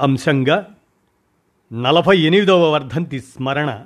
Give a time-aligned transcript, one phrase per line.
[0.00, 0.66] అంశంగా
[1.72, 3.84] నలభై ఎనిమిదవ వర్ధంతి స్మరణ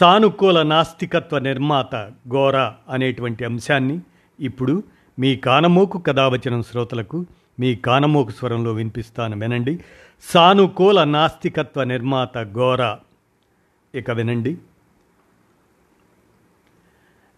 [0.00, 1.94] సానుకూల నాస్తికత్వ నిర్మాత
[2.34, 2.56] గోర
[2.88, 4.00] అనేటువంటి అంశాన్ని
[4.40, 4.82] ఇప్పుడు
[5.18, 7.26] మీ కానమోకు కథావచనం శ్రోతలకు
[7.60, 9.78] మీ కానమోకు స్వరంలో వినిపిస్తాను వినండి.
[10.22, 12.96] సానుకూల నాస్తికత్వ నిర్మాత గోర.
[13.94, 14.58] ఇక వినండి.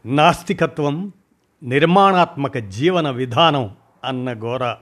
[0.06, 1.12] నాస్తికత్వం
[1.62, 4.76] నిర్మాణాత్మక జీవన విధానం అన్న గోర.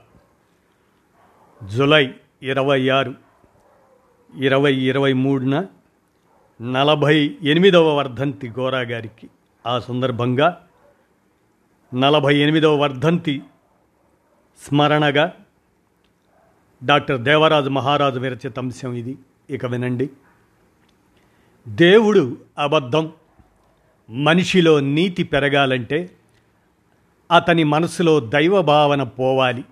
[1.63, 3.13] జులై ఇరవై ఆరు
[4.35, 5.65] ఇరవై ఇరవై మూడున
[6.61, 9.29] నలభై ఎనిమిదవ వర్ధంతి గోరా గారికి
[9.67, 10.67] ఆ సందర్భంగా
[11.93, 13.41] నలభై ఎనిమిదవ వర్ధంతి
[14.57, 15.33] స్మరణగా
[16.83, 19.17] డాక్టర్ దేవరాజు మహారాజు విరచిత అంశం ఇది.
[19.49, 20.09] ఇక వినండి.
[21.67, 23.11] దేవుడు అబద్ధం
[24.09, 26.11] మనిషిలో నీతి పెరగాలంటే
[27.35, 29.63] అతని మనసులో దైవ భావన పోవాలి.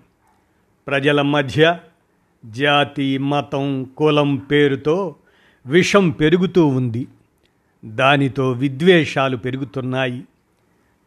[0.86, 1.78] ప్రజల మధ్య
[2.44, 5.14] జాతి మతం కులం పేరుతో
[5.66, 7.06] విషం పెరుగుతూ ఉంది.
[7.84, 10.24] దానితో విద్వేషాలు పెరుగుతున్నాయి.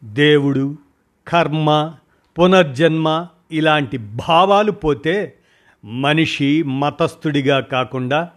[0.04, 0.78] దేవుడు
[1.28, 1.94] కర్మ
[2.38, 5.34] పునర్జన్మ ఇలాంటి భావాలు పోతే
[5.84, 8.30] మనిషి మతస్థుడిగా కాకుండా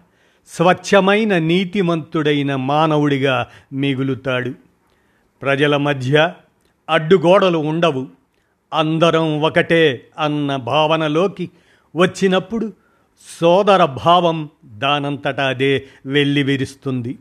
[0.47, 4.53] స్వచ్ఛమైన నీతిమంతుడైన మానవుడిగా మిగులుతాడు.
[5.41, 6.33] ప్రజల మధ్య
[6.89, 8.07] అడ్డుగోడలు ఉండవు.
[8.73, 11.49] అందరం ఒకటే అన్న భావనలోకి
[11.95, 12.73] వచ్చినప్పుడు
[13.19, 17.19] సోదర భావం దానంతట అదే వెళ్ళి విరుస్తుంది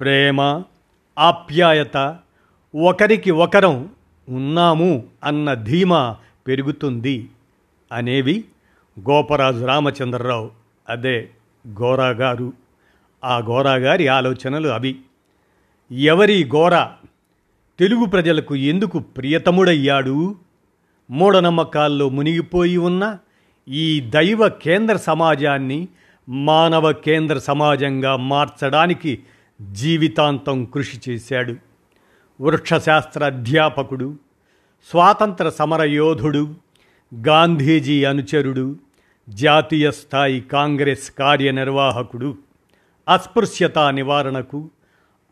[0.00, 0.62] ప్రేమ
[1.18, 2.18] ఆప్యాయత
[2.84, 3.90] ఒకరికి ఒకరం
[4.28, 7.30] ఉన్నాము అన్న ధీమా పెరుగుతుంది
[7.92, 8.44] అనేవి
[9.00, 10.50] గోపరాజు రామచంద్రరావు
[10.88, 11.30] అదే
[11.68, 12.52] గోరాగారు
[13.24, 14.96] ఆ గోరాగారి ఆలోచనలు అవి.
[15.90, 16.86] ఎవరి గోర?
[17.78, 20.36] తెలుగు ప్రజలకు ఎందుకు ప్రియతముడయ్యాడు?
[21.10, 23.18] మూఢనమ్మకాల్లో మునిగిపోయి ఉన్న
[23.68, 25.88] ఈ దైవ కేంద్ర సమాజాన్ని
[26.28, 29.22] మానవ కేంద్ర సమాజంగా మార్చడానికి
[29.72, 31.56] జీవితాంతం కృషి చేశాడు.
[32.40, 34.18] వృక్షశాస్త్ర అధ్యాపకుడు
[34.90, 36.54] స్వాతంత్ర సమరయోధుడు
[37.26, 38.76] గాంధీజీ అనుచరుడు
[39.28, 42.38] జాతీయ స్థాయి కాంగ్రెస్ కార్యనిర్వాహకుడు.
[43.08, 44.70] అస్పృశ్యత నివారణకు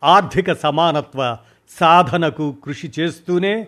[0.03, 1.37] ఆర్థిక సమానత్వ
[1.79, 3.67] సాధనకు కృషి చేస్తూనే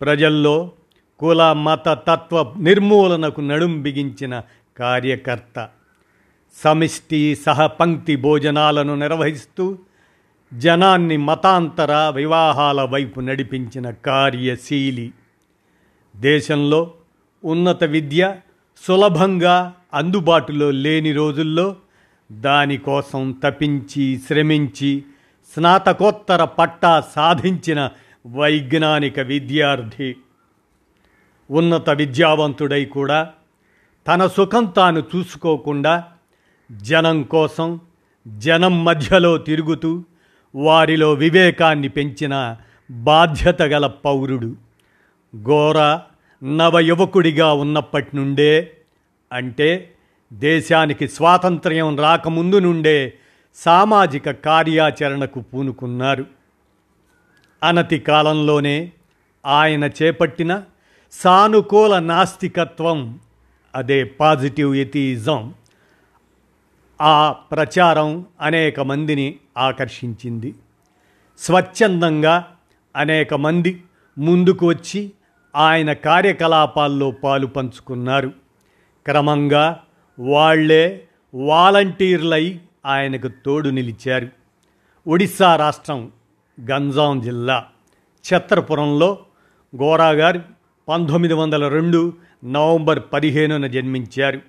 [0.00, 0.72] ప్రజల్లో
[1.18, 4.42] కుల మత తత్వ నిర్మూలనకు నడుం బిగించిన
[4.78, 5.68] కార్యకర్త.
[6.64, 9.78] సమిష్టి సహపంక్తి భోజనాలను నిర్వహిస్తూ
[10.54, 15.12] జనాన్ని మతాంతర వివాహాల వైపు నడిపించిన కార్యశీలి.
[16.16, 16.92] దేశంలో
[17.44, 18.36] ఉన్నత విద్య
[18.86, 21.76] సులభంగా అందుబాటులో లేని రోజుల్లో
[22.32, 25.04] దానికోసం తపించి శ్రమించి
[25.54, 27.90] స్నాతకోత్తర పట్టా సాధించిన
[28.26, 30.16] వైజ్ఞానిక విద్యార్థి.
[31.50, 33.32] ఉన్నత విద్యావంతుడై కూడా
[34.08, 36.04] తన సుఖం తాను చూసుకోకుండా
[36.72, 37.80] జనం కోసం
[38.28, 40.04] జనం మధ్యలో తిరుగుతూ
[40.54, 42.56] వారిలో వివేకాన్ని పెంచిన
[42.90, 44.56] బాధ్యత గల పౌరుడు.
[45.42, 46.00] ఘోర
[46.56, 48.72] నవయువకుడిగా ఉన్నప్పటి నుండే
[49.32, 49.90] అంటే
[50.32, 53.12] దేశానికి స్వాతంత్ర్యం రాకముందు నుండే
[53.54, 56.24] సామాజిక కార్యాచరణకు పూనుకున్నారు.
[57.64, 58.92] అనతి కాలంలోనే
[59.46, 60.62] ఆయన చేపట్టిన
[61.12, 63.20] సానుకూల నాస్తికత్వం.
[63.74, 65.54] అదే పాజిటివ్ ఎథిజం.
[67.00, 70.54] ఆ ప్రచారం అనేక మందిని ఆకర్షించింది.
[71.38, 72.44] స్వచ్ఛందంగా
[72.96, 73.82] అనేక మంది
[74.18, 75.12] ముందుకు వచ్చి
[75.56, 78.28] ఆయన కార్యకలాపాల్లో పాలు పంచుకున్నారు.
[79.06, 79.82] క్రమంగా
[80.18, 84.28] వాళ్ళే వాలంటీర్లై ఆయనకు తోడు నిలిచారు.
[85.08, 86.12] ఒడిశా రాష్ట్రం
[86.70, 87.66] గంజాం జిల్లా
[88.34, 89.18] ఛత్రపురంలో
[89.76, 90.55] గోరాగారు
[90.88, 92.12] పంతొమ్మిది వందల రెండు
[92.44, 94.40] నవంబర్ పదిహేనున జన్మించారు.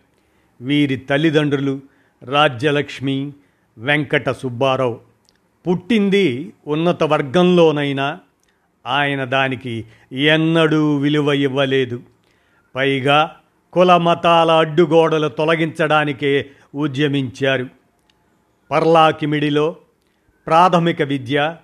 [0.61, 1.81] వీరి తల్లిదండ్రులు
[2.23, 3.33] రాజ్యలక్ష్మి
[3.77, 4.99] వెంకట సుబ్బారావు.
[5.67, 8.19] పుట్టింది ఉన్నత వర్గంలోనైనా
[8.87, 12.01] ఆయన దానికి ఎన్నడూ విలువ ఇవ్వలేదు.
[12.75, 13.35] పైగా
[13.73, 16.45] కుల మతాల అడ్డుగోడలు తొలగించడానికే
[16.75, 17.67] ఉద్యమించారు.
[18.71, 19.75] పర్లాకిమిడిలో
[20.47, 21.55] ప్రాథమిక విద్య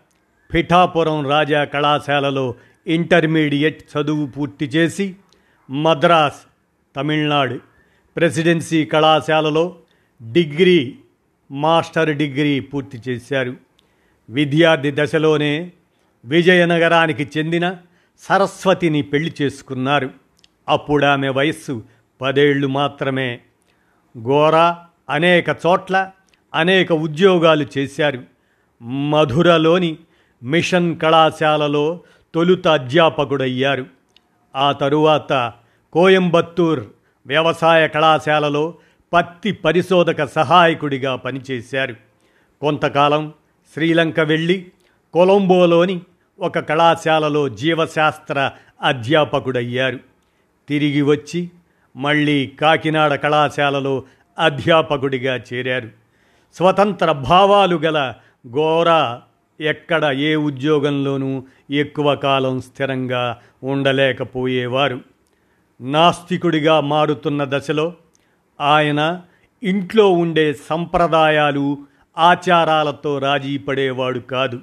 [0.54, 2.56] పిఠాపురం రాజా కళాశాలలో
[2.88, 5.16] ఇంటర్మీడియట్ చదువు పూర్తి చేసి
[5.70, 6.40] మద్రాస్
[6.96, 7.60] తమిళనాడు
[8.16, 9.76] ప్రెసిడెన్సీ కళాశాలలో
[10.32, 10.98] డిగ్రీ
[11.52, 13.56] మాస్టర్ డిగ్రీ పూర్తి చేశారు.
[14.30, 15.72] విద్యార్థి దశలోనే
[16.26, 17.76] విజయనగరానికి చెందిన
[18.20, 20.10] సరస్వతిని పెళ్ళి చేసుకున్నారు.
[20.70, 21.84] అప్పుడు ఆమె వయస్సు
[22.22, 23.40] పదేళ్ళు మాత్రమే.
[24.18, 26.12] గోరా అనేక చోట్ల
[26.56, 28.24] అనేక ఉద్యోగాలు చేశారు.
[28.84, 29.98] మధురలోని
[30.44, 32.04] మిషన్ కళాశాలలో
[32.34, 33.86] తొలుత అధ్యాపకుడయ్యారు.
[34.56, 35.54] ఆ తరువాత
[35.94, 36.84] కోయంబత్తూర్
[37.26, 38.74] వ్యవసాయ కళాశాలలో
[39.14, 41.96] పత్తి పరిశోధక సహాయకుడిగా పనిచేశారు.
[42.62, 43.34] కొంతకాలం
[43.74, 44.72] శ్రీలంక వెళ్ళి
[45.14, 46.02] కొలంబోలోని
[46.40, 48.52] ఒక కళాశాలలో జీవశాస్త్ర
[48.82, 50.00] అధ్యాపకుడయ్యారు.
[50.70, 51.50] తిరిగి వచ్చి
[51.96, 54.04] మళ్ళీ కాకినాడ కళాశాలలో
[54.40, 55.90] అధ్యాపకుడిగా చేరారు.
[56.54, 58.14] స్వతంత్ర భావాలు గల
[58.48, 59.22] గోరా
[59.62, 65.02] ఎక్కడ ఏ ఉద్యోగంలోనూ ఎక్కువ కాలం స్థిరంగా ఉండలేకపోయేవారు.
[65.82, 67.94] నాస్తికుడిగా మారుతున్న దశలో
[68.62, 69.22] ఆయన
[69.64, 71.78] ఇంట్లో ఉండే సంప్రదాయాలు
[72.18, 74.60] ఆచారాలతో రాజీ పడేవాడు కాదు.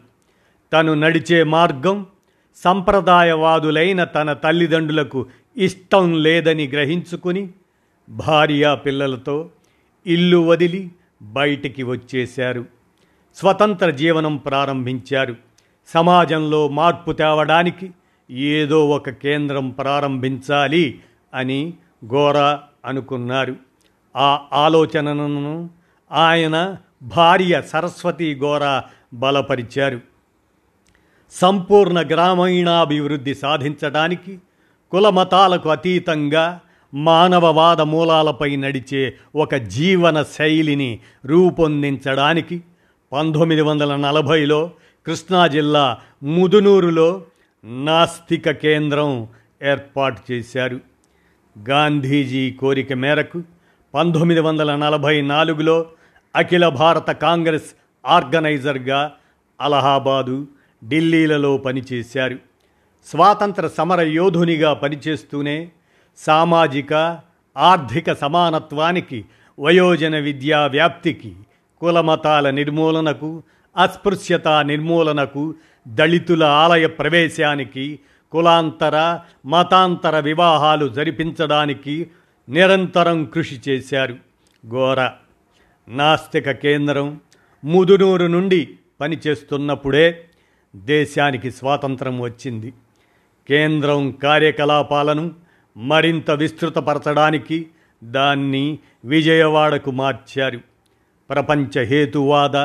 [0.73, 2.07] తను నడిచే మార్గం
[2.57, 5.27] సంప్రదాయవాదులైన తన తల్లిదండ్రులకు
[5.57, 7.51] ఇష్టం లేదని గ్రహించుకుని
[8.11, 9.51] భార్య పిల్లలతో
[10.07, 10.91] ఇల్లు వదిలి
[11.23, 12.80] బయటికి వచ్చేశారు.
[13.37, 15.37] స్వతంత్ర జీవనం ప్రారంభించారు.
[15.89, 17.91] సమాజంలో మార్పు తేవడానికి
[18.31, 21.01] ఏదో ఒక కేంద్రం ప్రారంభించాలి
[21.35, 21.73] అని
[22.15, 23.57] గోరా అనుకున్నారు.
[24.17, 25.71] ఆ ఆలోచనను
[26.13, 28.85] ఆయన భార్య సరస్వతి గోరా
[29.15, 30.01] బలపరిచారు.
[31.33, 34.39] సంపూర్ణ గ్రామీణాభివృద్ధి సాధించడానికి
[34.91, 36.61] కులమతాలకు అతీతంగా
[36.95, 42.63] మానవవాద మూలాలపై నడిచే ఒక జీవన శైలిని రూపొందించడానికి
[43.13, 44.71] పంతొమ్మిది వందల నలభైలో
[45.07, 47.25] కృష్ణా జిల్లా ముదునూరులో
[47.65, 49.29] నాస్తిక కేంద్రం
[49.63, 50.81] ఏర్పాటు చేశారు.
[51.69, 53.43] గాంధీజీ కోరిక మేరకు
[53.95, 55.87] పంతొమ్మిది వందల నలభై నాలుగులో
[56.37, 57.71] అఖిల భారత కాంగ్రెస్
[58.07, 59.13] ఆర్గనైజర్గా
[59.61, 60.49] అలహాబాదు
[60.85, 62.39] ఢిల్లీలలో పనిచేశారు.
[63.07, 65.71] స్వాతంత్ర సమర యోధునిగా పనిచేస్తూనే
[66.17, 67.21] సామాజిక
[67.57, 69.25] ఆర్థిక సమానత్వానికి
[69.61, 71.35] వయోజన విద్యా వ్యాప్తికి
[71.81, 73.43] కులమతాల నిర్మూలనకు
[73.77, 75.55] అస్పృశ్యత నిర్మూలనకు
[75.89, 77.99] దళితుల ఆలయ ప్రవేశానికి
[78.33, 82.07] కులాంతర మతాంతర వివాహాలు జరిపించడానికి
[82.49, 84.17] నిరంతరం కృషి చేశారు.
[84.69, 85.11] ఘోర.
[85.89, 87.21] నాస్తిక కేంద్రం
[87.65, 88.69] ముదునూరు నుండి
[89.01, 90.25] పనిచేస్తున్నప్పుడే
[90.77, 92.73] దేశానికి స్వాతంత్రం వచ్చింది.
[93.49, 95.31] కేంద్రం కార్యకలాపాలను
[95.77, 97.67] మరింత విస్తృతపరచడానికి
[98.05, 100.70] దాన్ని విజయవాడకు మార్చారు.
[101.31, 102.57] ప్రపంచ హేతువాద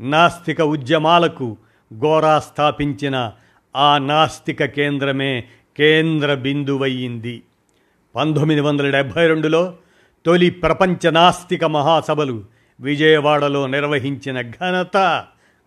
[0.00, 1.56] నాస్తిక ఉద్యమాలకు
[1.94, 3.32] గోరా స్థాపించిన
[3.76, 5.44] ఆ నాస్తిక కేంద్రమే
[5.78, 7.42] కేంద్ర బిందువయ్యింది.
[8.14, 9.76] పంతొమ్మిది వందల డెబ్భై రెండులో
[10.26, 12.44] తొలి ప్రపంచ నాస్తిక మహాసభలు
[12.80, 14.96] విజయవాడలో నిర్వహించిన ఘనత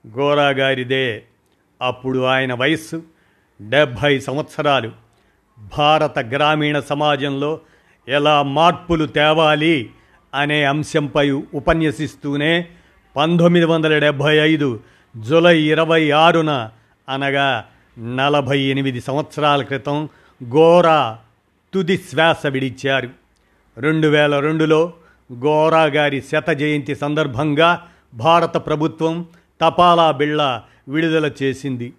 [0.08, 1.24] గోరాగారిదే
[1.82, 3.04] అప్పుడు ఆయన వయస్సు
[3.62, 4.92] డెబ్భై సంవత్సరాలు.
[5.78, 7.60] భారత గ్రామీణ సమాజంలో
[8.08, 9.90] ఎలా మార్పులు తేవాలి
[10.34, 12.68] అనే అంశంపై ఉపన్యసిస్తూనే
[13.16, 14.80] పంతొమ్మిది వందల డెబ్భై ఐదు
[15.18, 16.70] జూలై ఇరవై ఆరున
[17.10, 17.66] అనగా
[18.00, 20.10] నలభై ఎనిమిది సంవత్సరాల క్రితం
[20.44, 21.18] గోరా
[21.74, 23.10] తుది శ్వాస విడిచారు.
[23.78, 24.94] రెండు వేల రెండులో
[25.34, 29.26] గోరా గారి శత జయంతి సందర్భంగా భారత ప్రభుత్వం
[29.62, 31.94] తపాలా బిళ్ళ విడుదల చేసింది.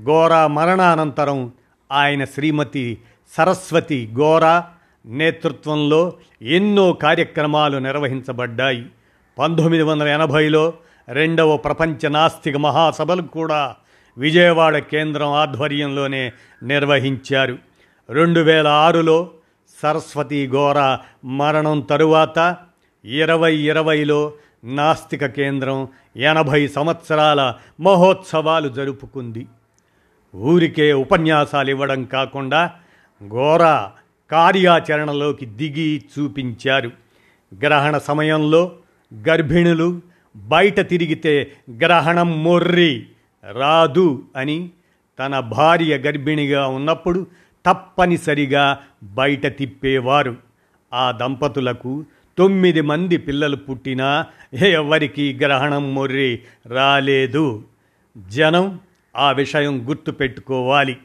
[0.00, 1.52] గోరా మరణానంతరం
[1.92, 2.98] ఆయన శ్రీమతి
[3.36, 4.68] సరస్వతి గోరా
[5.06, 8.86] నేతృత్వంలో ఎన్నో కార్యక్రమాలు నిర్వహించబడ్డాయి.
[9.38, 10.72] పంతొమ్మిది వందల ఎనభైలో
[11.08, 13.76] రెండవ ప్రపంచ నాస్తిక మహాసభలు కూడా
[14.18, 16.32] విజయవాడ కేంద్రం ఆధ్వర్యంలోనే
[16.62, 17.58] నిర్వహించారు.
[18.10, 19.30] రెండు వేల ఆరులో
[19.82, 22.56] సరస్వతి ఘోర మరణం తరువాత
[23.04, 24.32] ఇరవై ఇరవైలో
[24.64, 29.46] నాస్తిక కేంద్రం ఎనభై సంవత్సరాల మహోత్సవాలు జరుపుకుంది.
[30.36, 32.70] ఊరికే ఉపన్యాసాలు ఇవ్వడం కాకుండా
[33.28, 33.90] ఘోర
[34.30, 36.90] కార్యాచరణలోకి దిగి చూపించారు.
[37.62, 38.72] గ్రహణ సమయంలో
[39.28, 40.00] గర్భిణులు
[40.36, 43.06] బయట తిరిగితే గ్రహణం మొర్రి
[43.52, 44.70] రాదు అని
[45.18, 47.26] తన భార్య గర్భిణిగా ఉన్నప్పుడు
[47.66, 50.36] తప్పనిసరిగా బయట తిప్పేవారు.
[50.92, 52.04] ఆ దంపతులకు
[52.38, 57.64] తొమ్మిది మంది పిల్లలు పుట్టినా ఎవరికి గ్రహణం మొర్రి రాలేదు.
[58.28, 58.80] జనం
[59.16, 60.96] ఆ విషయం గుర్తుపెట్టుకోవాలి.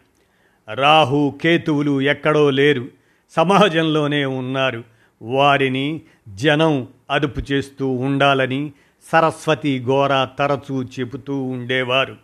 [0.73, 2.98] రాహు కేతువులు ఎక్కడో లేరు.
[3.35, 4.83] సమాజంలోనే ఉన్నారు.
[5.21, 6.01] వారిని
[6.33, 8.71] జనం అదుపు చేస్తూ ఉండాలని
[9.11, 12.17] సరస్వతి గోరా తరచూ చెబుతూ ఉండేవారు.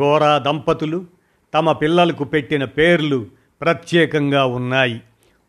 [0.00, 1.06] గోరా దంపతులు
[1.54, 3.26] తమ పిల్లలకు పెట్టిన పేర్లు
[3.60, 5.00] ప్రత్యేకంగా ఉన్నాయి.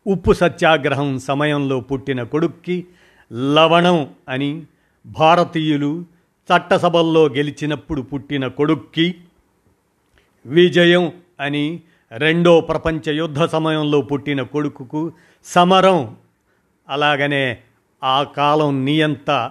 [0.06, 2.86] ఉప్పు సత్యాగ్రహం సమయంలో పుట్టిన కొడుక్కి
[3.54, 4.62] లవణం అని
[5.06, 6.04] భారతీయులు
[6.48, 9.14] చట్టసభల్లో గెలిచినప్పుడు పుట్టిన కొడుక్కి
[10.46, 11.80] విజయం అని
[12.12, 15.12] రెండో ప్రపంచ యుద్ధ సమయంలో పుట్టిన కొడుకుకు
[15.44, 16.16] సమరం.
[16.88, 17.58] అలాగనే
[18.04, 19.50] ఆ కాలం నియంత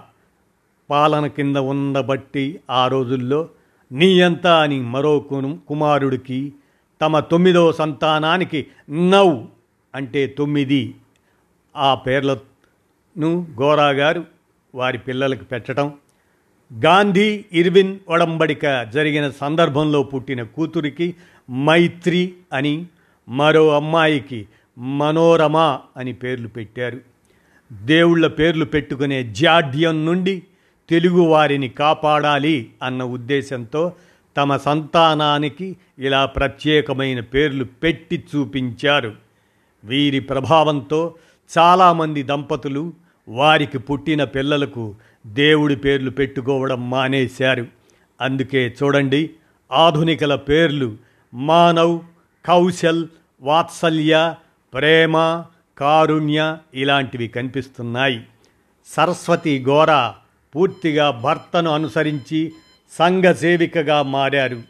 [0.90, 3.48] పాలన కింద ఉండబట్టి ఆ రోజుల్లో
[3.92, 5.20] నియంత అని మరో
[5.68, 6.52] కుమారుడికి
[7.00, 9.46] తమ తొమ్మిదవ సంతానానికి నవ్
[9.94, 10.94] అంటే తొమ్మిది.
[11.76, 14.24] ఆ పేర్లను గోరా గారు
[14.74, 15.94] వారి పిల్లలకు పెట్టడం.
[16.84, 21.14] గాంధీ ఇర్విన్ ఒడంబడిక జరిగిన సందర్భంలో పుట్టిన కూతురికి
[21.50, 22.86] మైత్రి అని
[23.28, 25.56] మరో అమ్మాయికి మనోరమ
[25.96, 27.00] అని పేర్లు పెట్టారు.
[27.72, 30.42] దేవుళ్ళ పేర్లు పెట్టుకునే జాడ్యం నుండి
[30.88, 33.92] తెలుగు వారిని కాపాడాలి అన్న ఉద్దేశంతో
[34.36, 39.14] తమ సంతానానికి ఇలా ప్రత్యేకమైన పేర్లు పెట్టి చూపించారు.
[39.84, 41.14] వీరి ప్రభావంతో
[41.58, 42.92] చాలామంది దంపతులు
[43.28, 44.94] వారికి పుట్టిన పిల్లలకు
[45.26, 47.66] దేవుడి పేర్లు పెట్టుకోవడం మానేశారు.
[48.20, 49.30] అందుకే చూడండి
[49.72, 50.96] ఆధునికల పేర్లు
[51.34, 52.00] మానవ్
[52.44, 53.08] కౌశల్
[53.40, 54.34] వాత్సల్య
[54.74, 55.44] ప్రేమ
[55.78, 58.26] కారుణ్య ఇలాంటివి కనిపిస్తున్నాయి.
[58.86, 60.12] సరస్వతి గోర
[60.54, 62.52] పూర్తిగా భర్తను అనుసరించి
[62.98, 64.62] సంఘ సేవికగా మారారు.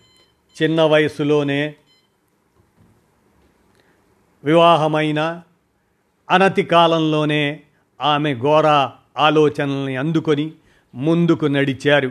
[0.62, 1.74] చిన్న వయసులోనే
[4.44, 5.42] వివాహమైన
[6.30, 7.60] అనతి కాలంలోనే
[8.00, 10.52] ఆమె ఘోర ఆలోచనల్ని అందుకొని
[10.94, 12.08] ముందుకు నడిచారు.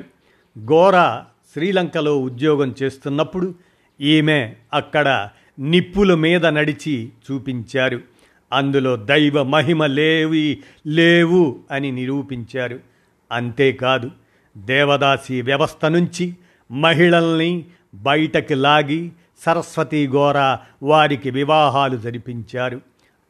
[0.65, 3.55] ఘోర శ్రీలంకలో ఉద్యోగం చేస్తున్నప్పుడు
[4.01, 5.29] ఈమె అక్కడ
[5.59, 8.01] నిప్పుల మీద నడిచి చూపించారు.
[8.53, 12.79] అందులో దైవ మహిమ లేవి లేవు అని నిరూపించారు.
[13.31, 14.11] అంతేకాదు
[14.57, 16.35] దేవదాసి వ్యవస్థ నుంచి
[16.71, 19.11] మహిళల్ని బయటకి లాగి
[19.45, 22.81] సరస్వతి గోర వారికి వివాహాలు జరిపించారు.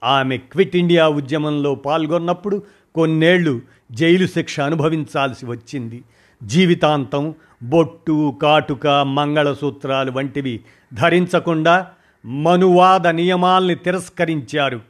[0.03, 2.63] ఆమె క్విట్ ఇండియా ఉద్యమంలో పాల్గొన్నప్పుడు
[2.95, 3.61] కొన్నేళ్ళు
[3.91, 6.03] జైలు శిక్ష అనుభవించాల్సి వచ్చింది.
[6.43, 10.59] జీవితాంతం బొట్టు కాటుక మంగళసూత్రాలు వంటివి
[10.93, 11.87] ధరించకుండా
[12.25, 14.81] మనువాద నియమాల్ని తిరస్కరించారు.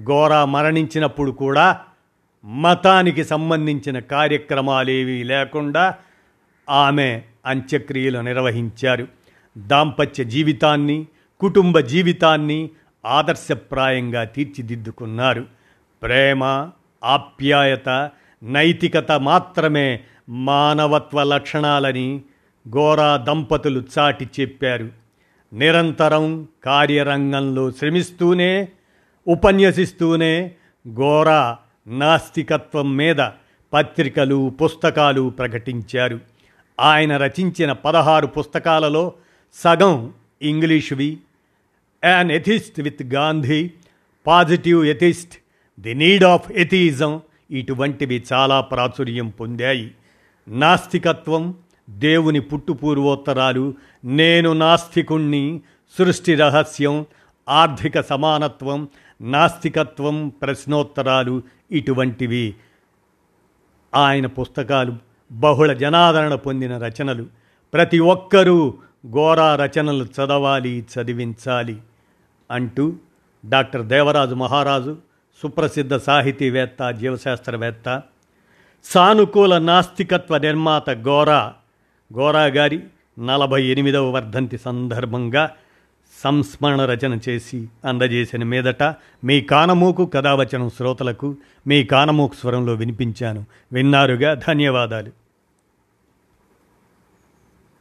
[0.00, 1.80] గోరా మరణించినప్పుడు కూడా
[2.44, 5.94] మతానికి సంబంధించిన కార్యక్రమాలేవీ లేకుండా
[6.70, 9.08] ఆమె అంత్యక్రియలు నిర్వహించారు.
[9.58, 11.06] దాంపత్య జీవితాన్ని
[11.40, 12.70] కుటుంబ జీవితాన్ని
[13.06, 15.44] ఆదర్శప్రాయంగా తీర్చిదిద్దుకున్నారు.
[16.02, 16.70] ప్రేమ
[17.04, 18.10] ఆప్యాయత
[18.42, 22.20] నైతికత మాత్రమే మానవత్వ లక్షణాలని
[22.76, 24.88] గోరా దంపతులు చాటి చెప్పారు.
[25.52, 28.68] నిరంతరం కార్యరంగంలో శ్రమిస్తూనే
[29.28, 30.50] ఉపన్యసిస్తూనే
[30.88, 33.16] గోరా నాస్తికత్వం మీద
[33.72, 36.20] పత్రికలు పుస్తకాలు ప్రకటించారు.
[36.80, 39.12] ఆయన రచించిన పదహారు పుస్తకాలలో
[39.54, 41.18] సగం ఇంగ్లీషువి.
[42.04, 43.70] An atheist with Gandhi
[44.26, 45.38] positive atheist
[45.80, 49.90] the need of atheism ఇటువంటివి చాలా ప్రాచుర్యం పొందాయి.
[50.48, 51.54] నాస్తికత్వం
[51.90, 53.74] దేవుని పుట్టుపూర్వోత్తరాలు
[54.04, 55.60] నేను నాస్తికుణ్ణి
[55.98, 57.06] సృష్టి రహస్యం
[57.48, 58.88] ఆర్థిక సమానత్వం
[59.20, 62.54] నాస్తికత్వం ప్రశ్నోత్తరాలు ఇటువంటివి.
[63.94, 64.96] ఆయన పుస్తకాలు
[65.32, 67.26] బహుళ జనాదరణ పొందిన రచనలు.
[67.74, 68.74] ప్రతి ఒక్కరూ
[69.10, 71.78] ఘోరా రచనలు చదవాలి చదివించాలి
[72.50, 72.94] అంటూ
[73.48, 74.96] డాక్టర్ దేవరాజు మహారాజు
[75.42, 78.02] సుప్రసిద్ధ సాహితీవేత్త జీవశాస్త్రవేత్త
[78.84, 81.54] సానుకూల నాస్తికత్వ నిర్మాత గోరా.
[82.18, 82.80] గోరా గారి
[83.18, 85.50] నలభై ఎనిమిదవ వర్ధంతి సందర్భంగా
[86.24, 88.82] సంస్మరణ రచన చేసి అందజేసిన మీదట
[89.24, 93.44] మీ కానమూకు కథావచనం శ్రోతలకు మీ కానమూకు స్వరంలో వినిపించాను.
[93.72, 94.34] విన్నారుగా?
[94.34, 95.25] ధన్యవాదాలు.